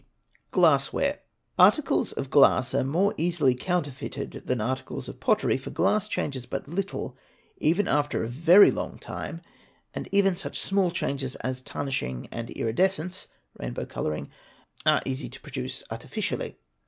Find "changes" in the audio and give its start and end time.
6.07-6.47, 10.89-11.35